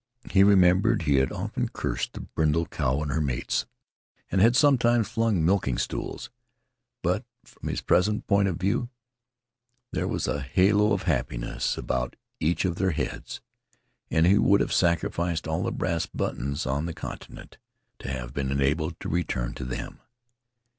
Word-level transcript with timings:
He 0.31 0.41
remembered 0.43 1.03
he 1.03 1.17
had 1.17 1.31
often 1.31 1.69
cursed 1.69 2.13
the 2.13 2.21
brindle 2.21 2.65
cow 2.65 3.03
and 3.03 3.11
her 3.11 3.21
mates, 3.21 3.67
and 4.31 4.41
had 4.41 4.55
sometimes 4.55 5.07
flung 5.07 5.45
milking 5.45 5.77
stools. 5.77 6.31
But, 7.03 7.23
from 7.45 7.69
his 7.69 7.81
present 7.81 8.25
point 8.25 8.47
of 8.47 8.57
view, 8.57 8.89
there 9.91 10.07
was 10.07 10.27
a 10.27 10.41
halo 10.41 10.93
of 10.93 11.03
happiness 11.03 11.77
about 11.77 12.15
each 12.39 12.65
of 12.65 12.77
their 12.77 12.89
heads, 12.93 13.41
and 14.09 14.25
he 14.25 14.39
would 14.39 14.61
have 14.61 14.73
sacrificed 14.73 15.47
all 15.47 15.61
the 15.61 15.71
brass 15.71 16.07
buttons 16.07 16.65
on 16.65 16.87
the 16.87 16.95
continent 16.95 17.59
to 17.99 18.09
have 18.09 18.33
been 18.33 18.49
enabled 18.51 18.99
to 19.01 19.07
return 19.07 19.53
to 19.53 19.63
them. 19.65 19.99